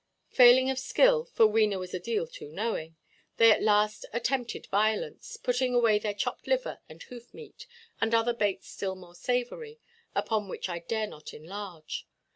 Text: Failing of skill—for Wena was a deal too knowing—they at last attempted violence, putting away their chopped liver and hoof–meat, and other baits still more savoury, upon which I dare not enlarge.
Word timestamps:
Failing 0.31 0.71
of 0.71 0.79
skill—for 0.79 1.45
Wena 1.45 1.77
was 1.77 1.93
a 1.93 1.99
deal 1.99 2.25
too 2.25 2.51
knowing—they 2.51 3.51
at 3.51 3.61
last 3.61 4.03
attempted 4.11 4.65
violence, 4.65 5.37
putting 5.37 5.75
away 5.75 5.99
their 5.99 6.15
chopped 6.15 6.47
liver 6.47 6.79
and 6.89 7.03
hoof–meat, 7.03 7.67
and 8.01 8.15
other 8.15 8.33
baits 8.33 8.67
still 8.67 8.95
more 8.95 9.13
savoury, 9.13 9.79
upon 10.15 10.47
which 10.49 10.67
I 10.69 10.79
dare 10.79 11.05
not 11.05 11.35
enlarge. 11.35 12.07